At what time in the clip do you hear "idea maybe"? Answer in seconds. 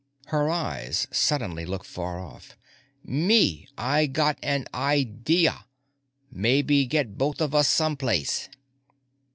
4.73-6.87